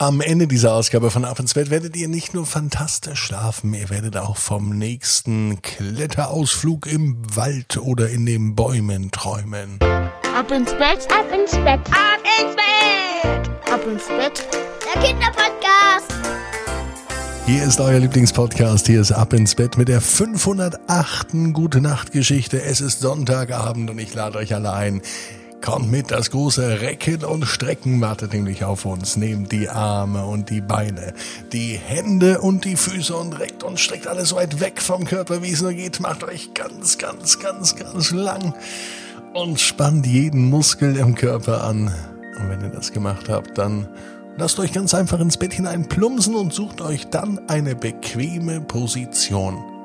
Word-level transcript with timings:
Am 0.00 0.20
Ende 0.20 0.46
dieser 0.46 0.74
Ausgabe 0.74 1.10
von 1.10 1.24
Ab 1.24 1.40
ins 1.40 1.54
Bett 1.54 1.70
werdet 1.70 1.96
ihr 1.96 2.06
nicht 2.06 2.32
nur 2.32 2.46
fantastisch 2.46 3.18
schlafen, 3.18 3.74
ihr 3.74 3.90
werdet 3.90 4.16
auch 4.16 4.36
vom 4.36 4.78
nächsten 4.78 5.60
Kletterausflug 5.60 6.86
im 6.86 7.16
Wald 7.34 7.78
oder 7.78 8.08
in 8.08 8.24
den 8.24 8.54
Bäumen 8.54 9.10
träumen. 9.10 9.80
Ab 9.82 10.52
ins 10.52 10.70
Bett, 10.70 11.08
ab 11.10 11.26
ins 11.34 11.50
Bett, 11.50 11.80
ab 11.90 12.20
ins 12.38 12.54
Bett, 12.54 13.72
ab 13.72 13.80
ins 13.92 14.06
Bett. 14.06 14.46
Der 14.94 15.02
Kinderpodcast. 15.02 16.14
Hier 17.46 17.64
ist 17.64 17.80
euer 17.80 17.98
Lieblingspodcast. 17.98 18.86
Hier 18.86 19.00
ist 19.00 19.10
Ab 19.10 19.32
ins 19.32 19.56
Bett 19.56 19.78
mit 19.78 19.88
der 19.88 20.00
508. 20.00 21.28
Gute 21.54 21.80
Nacht 21.80 22.12
Geschichte. 22.12 22.62
Es 22.62 22.80
ist 22.80 23.00
Sonntagabend 23.00 23.90
und 23.90 23.98
ich 23.98 24.14
lade 24.14 24.38
euch 24.38 24.54
alle 24.54 24.72
ein 24.72 25.02
Kommt 25.60 25.90
mit, 25.90 26.10
das 26.10 26.30
große 26.30 26.80
Recken 26.80 27.24
und 27.24 27.44
Strecken 27.44 28.00
wartet 28.00 28.32
nämlich 28.32 28.64
auf 28.64 28.84
uns. 28.84 29.16
Nehmt 29.16 29.50
die 29.50 29.68
Arme 29.68 30.24
und 30.24 30.50
die 30.50 30.60
Beine, 30.60 31.14
die 31.52 31.72
Hände 31.72 32.40
und 32.40 32.64
die 32.64 32.76
Füße 32.76 33.14
und 33.14 33.38
reckt 33.38 33.64
und 33.64 33.80
streckt 33.80 34.06
alles 34.06 34.34
weit 34.34 34.60
weg 34.60 34.80
vom 34.80 35.04
Körper, 35.04 35.42
wie 35.42 35.50
es 35.50 35.60
nur 35.60 35.72
geht. 35.72 36.00
Macht 36.00 36.22
euch 36.22 36.54
ganz, 36.54 36.96
ganz, 36.98 37.40
ganz, 37.40 37.74
ganz 37.74 38.12
lang 38.12 38.54
und 39.34 39.60
spannt 39.60 40.06
jeden 40.06 40.48
Muskel 40.48 40.96
im 40.96 41.14
Körper 41.14 41.64
an. 41.64 41.92
Und 42.38 42.48
wenn 42.48 42.60
ihr 42.60 42.70
das 42.70 42.92
gemacht 42.92 43.28
habt, 43.28 43.58
dann 43.58 43.88
lasst 44.36 44.60
euch 44.60 44.72
ganz 44.72 44.94
einfach 44.94 45.18
ins 45.18 45.36
Bett 45.36 45.52
hinein 45.52 45.88
plumpsen 45.88 46.36
und 46.36 46.52
sucht 46.52 46.80
euch 46.80 47.08
dann 47.08 47.40
eine 47.48 47.74
bequeme 47.74 48.60
Position. 48.60 49.77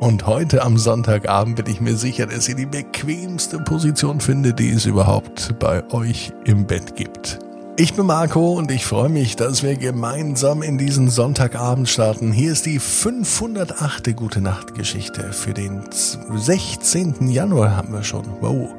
Und 0.00 0.26
heute 0.26 0.62
am 0.62 0.76
Sonntagabend 0.76 1.56
bin 1.56 1.66
ich 1.66 1.80
mir 1.80 1.96
sicher, 1.96 2.26
dass 2.26 2.48
ihr 2.48 2.56
die 2.56 2.66
bequemste 2.66 3.58
Position 3.60 4.20
findet, 4.20 4.58
die 4.58 4.70
es 4.70 4.86
überhaupt 4.86 5.58
bei 5.58 5.88
euch 5.92 6.32
im 6.44 6.66
Bett 6.66 6.96
gibt. 6.96 7.38
Ich 7.76 7.94
bin 7.94 8.06
Marco 8.06 8.52
und 8.52 8.70
ich 8.70 8.86
freue 8.86 9.08
mich, 9.08 9.34
dass 9.34 9.62
wir 9.62 9.76
gemeinsam 9.76 10.62
in 10.62 10.78
diesen 10.78 11.10
Sonntagabend 11.10 11.88
starten. 11.88 12.32
Hier 12.32 12.52
ist 12.52 12.66
die 12.66 12.78
508. 12.78 14.14
Gute 14.14 14.40
Nacht 14.40 14.74
Geschichte 14.74 15.32
für 15.32 15.54
den 15.54 15.82
16. 15.90 17.28
Januar 17.30 17.76
haben 17.76 17.92
wir 17.92 18.04
schon. 18.04 18.24
Wow. 18.40 18.70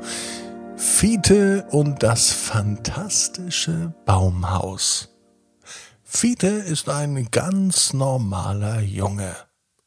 Fiete 0.77 1.65
und 1.71 2.03
das 2.03 2.31
fantastische 2.31 3.93
Baumhaus. 4.05 5.09
Fiete 6.03 6.47
ist 6.47 6.87
ein 6.87 7.27
ganz 7.31 7.93
normaler 7.93 8.79
Junge. 8.81 9.35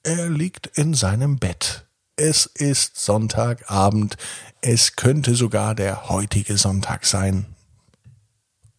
Er 0.08 0.30
liegt 0.30 0.68
in 0.68 0.94
seinem 0.94 1.38
Bett. 1.38 1.84
Es 2.16 2.46
ist 2.46 2.98
Sonntagabend. 2.98 4.16
Es 4.62 4.96
könnte 4.96 5.34
sogar 5.34 5.74
der 5.74 6.08
heutige 6.08 6.56
Sonntag 6.56 7.04
sein. 7.04 7.44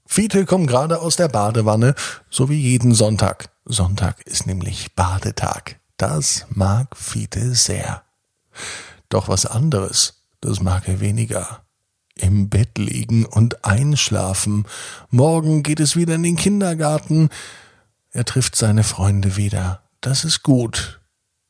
Fiete 0.07 0.47
kommt 0.47 0.65
gerade 0.65 0.99
aus 0.99 1.17
der 1.17 1.27
Badewanne, 1.27 1.93
so 2.31 2.49
wie 2.49 2.59
jeden 2.59 2.95
Sonntag. 2.95 3.51
Sonntag 3.65 4.25
ist 4.25 4.47
nämlich 4.47 4.95
Badetag. 4.95 5.79
Das 5.97 6.47
mag 6.49 6.97
Fiete 6.97 7.53
sehr. 7.53 8.01
Doch 9.09 9.27
was 9.27 9.45
anderes, 9.45 10.23
das 10.41 10.61
mag 10.61 10.87
er 10.87 10.99
weniger. 10.99 11.61
Im 12.15 12.49
Bett 12.49 12.79
liegen 12.79 13.27
und 13.27 13.63
einschlafen. 13.63 14.65
Morgen 15.11 15.61
geht 15.61 15.79
es 15.79 15.95
wieder 15.95 16.15
in 16.15 16.23
den 16.23 16.37
Kindergarten. 16.37 17.29
Er 18.09 18.25
trifft 18.25 18.55
seine 18.55 18.83
Freunde 18.83 19.37
wieder. 19.37 19.83
Das 20.01 20.23
ist 20.25 20.41
gut. 20.41 20.98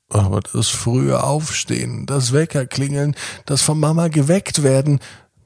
Aber 0.10 0.40
das 0.40 0.70
frühe 0.70 1.24
Aufstehen, 1.24 2.06
das 2.06 2.34
Wecker 2.34 2.66
klingeln, 2.66 3.16
das 3.46 3.62
von 3.62 3.80
Mama 3.80 4.08
geweckt 4.08 4.64
werden, 4.64 5.00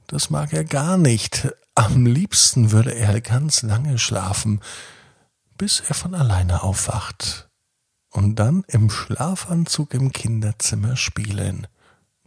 das 0.07 0.29
mag 0.29 0.53
er 0.53 0.63
gar 0.63 0.97
nicht. 0.97 1.49
Am 1.75 2.05
liebsten 2.05 2.71
würde 2.71 2.95
er 2.95 3.19
ganz 3.19 3.61
lange 3.61 3.97
schlafen, 3.97 4.61
bis 5.57 5.81
er 5.81 5.95
von 5.95 6.15
alleine 6.15 6.63
aufwacht. 6.63 7.49
Und 8.09 8.35
dann 8.35 8.63
im 8.67 8.89
Schlafanzug 8.89 9.93
im 9.93 10.11
Kinderzimmer 10.11 10.95
spielen, 10.95 11.67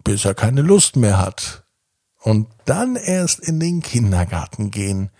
bis 0.05 0.25
er 0.25 0.35
keine 0.35 0.63
Lust 0.63 0.97
mehr 0.97 1.19
hat. 1.19 1.65
Und 2.19 2.49
dann 2.65 2.97
erst 2.97 3.39
in 3.39 3.61
den 3.61 3.83
Kindergarten 3.83 4.73
gehen, 4.73 5.11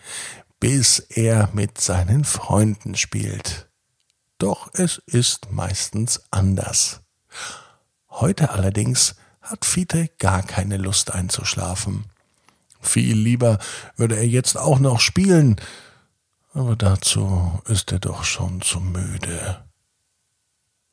bis 0.59 0.99
er 0.99 1.51
mit 1.53 1.81
seinen 1.81 2.25
Freunden 2.25 2.97
spielt. 2.97 3.71
Doch 4.39 4.71
es 4.75 4.99
ist 5.07 5.53
meistens 5.53 6.23
anders. 6.31 7.06
Heute 8.09 8.51
allerdings 8.51 9.17
hat 9.43 9.65
Fiete 9.65 10.11
gar 10.19 10.43
keine 10.43 10.77
Lust 10.77 11.13
einzuschlafen. 11.13 12.05
Viel 12.81 13.17
lieber 13.17 13.59
würde 13.97 14.17
er 14.17 14.27
jetzt 14.27 14.57
auch 14.57 14.79
noch 14.79 15.01
spielen, 15.01 15.57
aber 16.53 16.77
dazu 16.77 17.61
ist 17.67 17.93
er 17.93 17.99
doch 17.99 18.25
schon 18.25 18.61
zu 18.61 18.81
müde. 18.81 19.65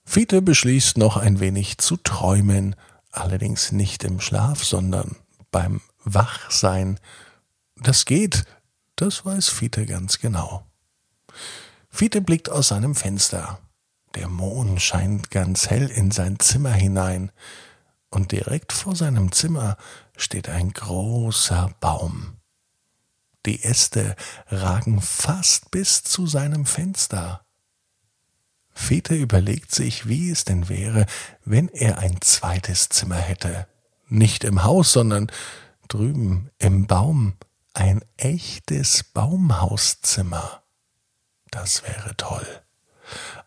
Fiete 0.06 0.42
beschließt 0.42 0.98
noch 0.98 1.18
ein 1.18 1.40
wenig 1.40 1.78
zu 1.78 1.98
träumen, 1.98 2.76
allerdings 3.12 3.72
nicht 3.72 4.04
im 4.04 4.20
Schlaf, 4.20 4.64
sondern 4.64 5.16
beim 5.52 5.82
Wachsein. 6.04 7.00
Das 7.78 8.06
geht, 8.06 8.44
das 8.96 9.26
weiß 9.26 9.50
Fiete 9.50 9.86
ganz 9.86 10.20
genau. 10.20 10.66
Fiete 11.90 12.22
blickt 12.22 12.50
aus 12.50 12.70
seinem 12.70 12.96
Fenster. 12.96 13.60
Der 14.16 14.30
Mond 14.30 14.82
scheint 14.82 15.32
ganz 15.32 15.70
hell 15.70 15.90
in 15.90 16.12
sein 16.12 16.40
Zimmer 16.40 16.72
hinein, 16.72 17.32
und 18.10 18.32
direkt 18.32 18.74
vor 18.74 18.96
seinem 18.96 19.32
Zimmer 19.32 19.76
steht 20.16 20.48
ein 20.48 20.72
großer 20.72 21.74
Baum. 21.80 22.38
Die 23.48 23.64
Äste 23.64 24.16
ragen 24.48 25.02
fast 25.02 25.72
bis 25.72 26.04
zu 26.04 26.28
seinem 26.28 26.68
Fenster. 26.68 27.44
Fete 28.72 29.16
überlegt 29.16 29.74
sich, 29.74 30.08
wie 30.08 30.30
es 30.30 30.46
denn 30.46 30.70
wäre, 30.70 31.08
wenn 31.44 31.70
er 31.70 31.98
ein 31.98 32.22
zweites 32.22 32.90
Zimmer 32.90 33.18
hätte. 33.18 33.68
Nicht 34.08 34.44
im 34.44 34.64
Haus, 34.64 34.92
sondern 34.94 35.32
drüben 35.88 36.52
im 36.60 36.86
Baum 36.86 37.34
ein 37.74 38.06
echtes 38.18 39.04
Baumhauszimmer. 39.04 40.62
Das 41.50 41.82
wäre 41.84 42.16
toll 42.16 42.64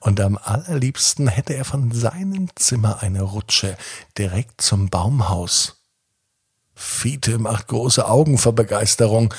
und 0.00 0.21
am 0.21 0.39
allerliebsten 0.43 1.28
hätte 1.28 1.55
er 1.55 1.65
von 1.65 1.93
seinem 1.93 2.49
Zimmer 2.56 3.03
eine 3.03 3.22
Rutsche 3.22 3.77
direkt 4.19 4.61
zum 4.61 4.89
Baumhaus. 4.89 5.83
Fiete 6.75 7.39
macht 7.39 7.69
große 7.69 8.06
Augen 8.06 8.39
vor 8.39 8.55
Begeisterung. 8.55 9.33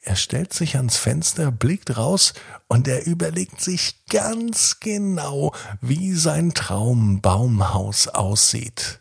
Er 0.00 0.14
stellt 0.14 0.52
sich 0.52 0.76
ans 0.76 0.98
Fenster, 0.98 1.50
blickt 1.50 1.96
raus 1.96 2.34
und 2.68 2.86
er 2.86 3.06
überlegt 3.06 3.60
sich 3.60 4.04
ganz 4.08 4.78
genau, 4.78 5.52
wie 5.80 6.14
sein 6.14 6.52
Traumbaumhaus 6.54 8.08
aussieht. 8.08 9.00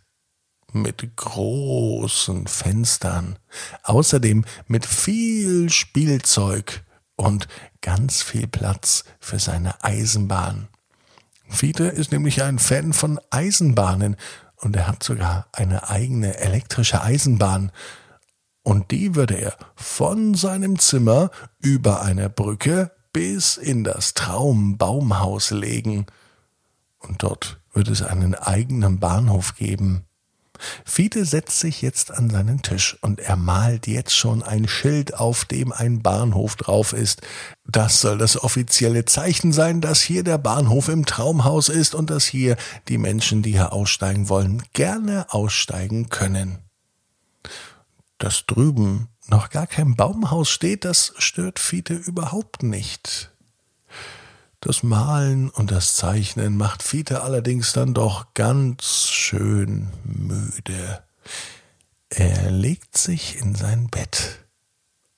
Mit 0.71 1.15
großen 1.15 2.47
Fenstern, 2.47 3.37
außerdem 3.83 4.45
mit 4.67 4.85
viel 4.85 5.69
Spielzeug 5.69 6.83
und 7.15 7.47
ganz 7.81 8.21
viel 8.21 8.47
Platz 8.47 9.03
für 9.19 9.39
seine 9.39 9.83
Eisenbahn. 9.83 10.67
Fiete 11.47 11.85
ist 11.85 12.11
nämlich 12.11 12.43
ein 12.43 12.59
Fan 12.59 12.93
von 12.93 13.19
Eisenbahnen 13.29 14.15
und 14.57 14.75
er 14.75 14.87
hat 14.87 15.03
sogar 15.03 15.47
eine 15.51 15.89
eigene 15.89 16.37
elektrische 16.37 17.01
Eisenbahn. 17.01 17.71
Und 18.63 18.89
die 18.89 19.15
würde 19.15 19.35
er 19.35 19.55
von 19.75 20.33
seinem 20.33 20.79
Zimmer 20.79 21.29
über 21.59 22.01
eine 22.01 22.29
Brücke 22.29 22.91
bis 23.13 23.57
in 23.57 23.83
das 23.83 24.15
Traumbaumhaus 24.15 25.51
legen. 25.51 26.07
Und 26.97 27.21
dort 27.21 27.59
wird 27.73 27.89
es 27.89 28.01
einen 28.01 28.33
eigenen 28.33 28.99
Bahnhof 28.99 29.55
geben. 29.55 30.04
Fiete 30.85 31.25
setzt 31.25 31.59
sich 31.59 31.81
jetzt 31.81 32.11
an 32.11 32.29
seinen 32.29 32.61
Tisch 32.61 32.97
und 33.01 33.19
er 33.19 33.35
malt 33.35 33.87
jetzt 33.87 34.15
schon 34.15 34.43
ein 34.43 34.67
Schild, 34.67 35.13
auf 35.13 35.45
dem 35.45 35.71
ein 35.71 36.01
Bahnhof 36.01 36.55
drauf 36.55 36.93
ist. 36.93 37.21
Das 37.65 38.01
soll 38.01 38.17
das 38.17 38.41
offizielle 38.41 39.05
Zeichen 39.05 39.51
sein, 39.51 39.81
dass 39.81 40.01
hier 40.01 40.23
der 40.23 40.37
Bahnhof 40.37 40.89
im 40.89 41.05
Traumhaus 41.05 41.69
ist 41.69 41.95
und 41.95 42.09
dass 42.09 42.25
hier 42.25 42.57
die 42.87 42.97
Menschen, 42.97 43.41
die 43.41 43.53
hier 43.53 43.73
aussteigen 43.73 44.29
wollen, 44.29 44.63
gerne 44.73 45.27
aussteigen 45.33 46.09
können. 46.09 46.59
Dass 48.17 48.45
drüben 48.45 49.09
noch 49.27 49.49
gar 49.49 49.67
kein 49.67 49.95
Baumhaus 49.95 50.49
steht, 50.49 50.85
das 50.85 51.13
stört 51.17 51.59
Fiete 51.59 51.93
überhaupt 51.93 52.63
nicht. 52.63 53.34
Das 54.65 54.81
Malen 54.81 55.51
und 55.51 55.69
das 55.69 55.93
Zeichnen 55.93 56.57
macht 56.57 56.81
Fiete 56.81 57.21
allerdings 57.21 57.71
dann 57.73 57.93
doch 57.93 58.33
ganz 58.33 59.11
schön 59.11 59.89
müde. 60.03 61.03
Er 62.09 62.49
legt 62.49 62.97
sich 62.97 63.39
in 63.39 63.53
sein 63.53 63.89
Bett. 63.91 64.39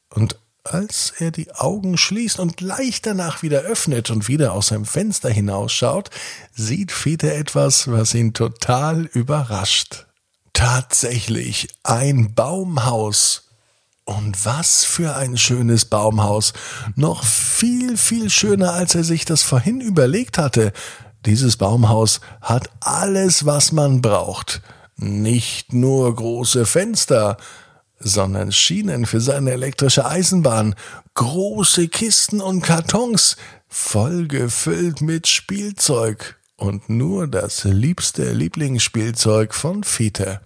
Und 0.10 0.38
als 0.66 1.14
er 1.18 1.32
die 1.32 1.50
Augen 1.54 1.98
schließt 1.98 2.42
und 2.42 2.60
leicht 2.60 3.06
danach 3.06 3.42
wieder 3.42 3.62
öffnet 3.62 4.10
und 4.10 4.28
wieder 4.28 4.52
aus 4.52 4.68
seinem 4.68 4.84
Fenster 4.84 5.30
hinausschaut, 5.30 6.10
sieht 6.54 6.92
Fiete 6.92 7.34
etwas, 7.34 7.90
was 7.90 8.14
ihn 8.16 8.34
total 8.34 9.06
überrascht. 9.06 10.08
Tatsächlich 10.52 11.70
ein 11.84 12.34
Baumhaus. 12.36 13.47
Und 14.08 14.46
was 14.46 14.86
für 14.86 15.18
ein 15.18 15.38
schönes 15.38 15.84
Baumhaus. 15.84 16.54
Noch 16.96 17.26
viel, 17.26 17.98
viel 17.98 18.30
schöner, 18.30 18.72
als 18.72 18.96
er 18.96 19.04
sich 19.04 19.26
das 19.26 19.44
vorhin 19.44 19.82
überlegt 19.82 20.38
hatte. 20.38 20.72
Dieses 21.26 21.58
Baumhaus 21.58 22.22
hat 22.40 22.70
alles, 22.80 23.46
was 23.46 23.74
man 23.74 24.02
braucht. 24.02 24.62
Nicht 24.96 25.74
nur 25.74 26.16
große 26.16 26.66
Fenster, 26.66 27.36
sondern 28.00 28.54
Schienen 28.54 29.06
für 29.06 29.20
seine 29.20 29.52
elektrische 29.52 30.06
Eisenbahn, 30.06 30.76
große 31.16 31.90
Kisten 31.90 32.40
und 32.40 32.62
Kartons, 32.62 33.36
voll 33.68 34.30
gefüllt 34.30 35.02
mit 35.02 35.28
Spielzeug 35.28 36.38
und 36.56 36.88
nur 36.90 37.28
das 37.28 37.66
liebste 37.66 38.32
Lieblingsspielzeug 38.32 39.54
von 39.54 39.84
Fiete. 39.84 40.40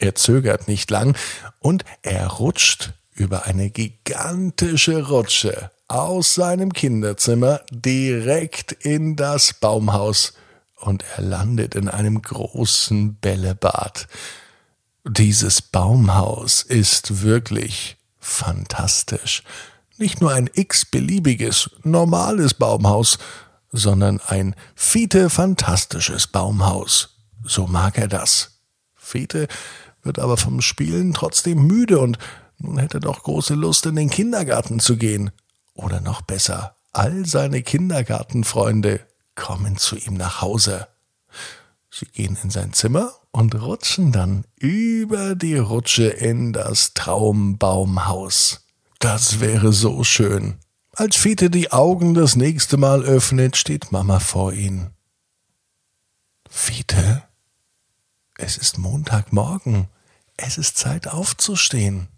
Er 0.00 0.14
zögert 0.14 0.66
nicht 0.66 0.90
lang 0.90 1.14
und 1.58 1.84
er 2.00 2.26
rutscht 2.26 2.94
über 3.12 3.44
eine 3.44 3.68
gigantische 3.68 5.08
Rutsche 5.08 5.70
aus 5.88 6.34
seinem 6.34 6.72
Kinderzimmer 6.72 7.60
direkt 7.70 8.72
in 8.72 9.14
das 9.14 9.52
Baumhaus 9.52 10.32
und 10.76 11.04
er 11.16 11.22
landet 11.22 11.74
in 11.74 11.88
einem 11.88 12.22
großen 12.22 13.16
Bällebad. 13.16 14.08
Dieses 15.04 15.60
Baumhaus 15.60 16.62
ist 16.62 17.20
wirklich 17.20 17.98
fantastisch. 18.18 19.42
Nicht 19.98 20.22
nur 20.22 20.32
ein 20.32 20.48
x-beliebiges, 20.50 21.68
normales 21.82 22.54
Baumhaus, 22.54 23.18
sondern 23.70 24.18
ein 24.26 24.56
Fiete-fantastisches 24.74 26.26
Baumhaus. 26.26 27.16
So 27.44 27.66
mag 27.66 27.98
er 27.98 28.08
das. 28.08 28.60
Fiete 28.96 29.48
wird 30.02 30.18
aber 30.18 30.36
vom 30.36 30.60
Spielen 30.60 31.12
trotzdem 31.12 31.66
müde 31.66 31.98
und 32.00 32.18
nun 32.58 32.78
hätte 32.78 32.98
er 32.98 33.00
doch 33.00 33.22
große 33.22 33.54
Lust, 33.54 33.86
in 33.86 33.96
den 33.96 34.10
Kindergarten 34.10 34.80
zu 34.80 34.96
gehen. 34.96 35.30
Oder 35.74 36.00
noch 36.00 36.20
besser, 36.20 36.76
all 36.92 37.24
seine 37.24 37.62
Kindergartenfreunde 37.62 39.00
kommen 39.34 39.78
zu 39.78 39.96
ihm 39.96 40.14
nach 40.14 40.42
Hause. 40.42 40.86
Sie 41.90 42.06
gehen 42.06 42.36
in 42.42 42.50
sein 42.50 42.72
Zimmer 42.72 43.12
und 43.30 43.54
rutschen 43.54 44.12
dann 44.12 44.44
über 44.56 45.34
die 45.34 45.56
Rutsche 45.56 46.08
in 46.08 46.52
das 46.52 46.94
Traumbaumhaus. 46.94 48.66
Das 48.98 49.40
wäre 49.40 49.72
so 49.72 50.04
schön. 50.04 50.58
Als 50.92 51.16
Fiete 51.16 51.48
die 51.48 51.72
Augen 51.72 52.14
das 52.14 52.36
nächste 52.36 52.76
Mal 52.76 53.02
öffnet, 53.02 53.56
steht 53.56 53.90
Mama 53.92 54.20
vor 54.20 54.52
ihm. 54.52 54.90
Fiete? 56.48 57.22
Es 58.42 58.56
ist 58.56 58.78
Montagmorgen. 58.78 59.88
Es 60.36 60.56
ist 60.56 60.78
Zeit 60.78 61.08
aufzustehen. 61.08 62.08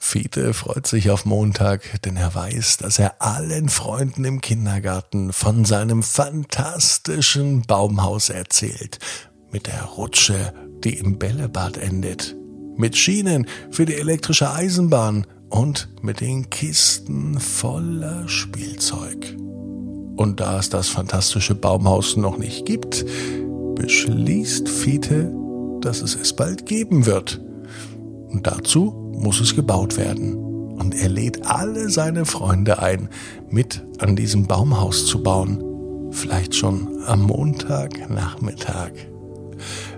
Fiete 0.00 0.52
freut 0.52 0.86
sich 0.86 1.10
auf 1.10 1.24
Montag, 1.24 2.02
denn 2.02 2.16
er 2.16 2.34
weiß, 2.34 2.76
dass 2.78 2.98
er 2.98 3.22
allen 3.22 3.70
Freunden 3.70 4.24
im 4.24 4.42
Kindergarten 4.42 5.32
von 5.32 5.64
seinem 5.64 6.02
fantastischen 6.02 7.62
Baumhaus 7.62 8.28
erzählt. 8.28 8.98
Mit 9.50 9.66
der 9.68 9.82
Rutsche, 9.84 10.52
die 10.84 10.98
im 10.98 11.18
Bällebad 11.18 11.78
endet. 11.78 12.36
Mit 12.76 12.96
Schienen 12.96 13.46
für 13.70 13.86
die 13.86 13.94
elektrische 13.94 14.50
Eisenbahn 14.50 15.26
und 15.48 15.88
mit 16.02 16.20
den 16.20 16.50
Kisten 16.50 17.40
voller 17.40 18.28
Spielzeug. 18.28 19.34
Und 20.16 20.40
da 20.40 20.58
es 20.58 20.68
das 20.68 20.88
fantastische 20.88 21.54
Baumhaus 21.54 22.16
noch 22.16 22.36
nicht 22.36 22.66
gibt, 22.66 23.04
beschließt 23.76 24.68
Fiete, 24.68 25.32
dass 25.80 26.02
es 26.02 26.16
es 26.16 26.32
bald 26.32 26.66
geben 26.66 27.06
wird. 27.06 27.40
Und 28.28 28.46
dazu 28.46 29.12
muss 29.14 29.40
es 29.40 29.54
gebaut 29.54 29.96
werden. 29.96 30.34
Und 30.34 30.94
er 30.94 31.08
lädt 31.08 31.46
alle 31.46 31.88
seine 31.88 32.24
Freunde 32.24 32.80
ein, 32.80 33.08
mit 33.48 33.84
an 33.98 34.16
diesem 34.16 34.46
Baumhaus 34.46 35.06
zu 35.06 35.22
bauen. 35.22 35.62
Vielleicht 36.10 36.54
schon 36.54 37.02
am 37.06 37.22
Montagnachmittag. 37.22 38.92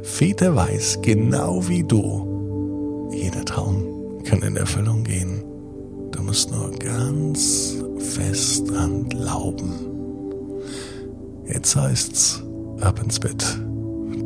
Fiete 0.02 0.54
weiß, 0.54 1.00
genau 1.02 1.66
wie 1.68 1.82
du, 1.82 3.08
jeder 3.12 3.44
Traum 3.44 4.22
kann 4.24 4.42
in 4.42 4.56
Erfüllung 4.56 5.04
gehen. 5.04 5.42
Du 6.12 6.22
musst 6.22 6.50
nur 6.50 6.70
ganz 6.72 7.76
fest 7.98 8.70
dran 8.70 9.08
glauben. 9.08 9.72
Jetzt 11.46 11.74
heißt's, 11.74 12.42
ab 12.80 13.00
ins 13.02 13.18
Bett. 13.18 13.67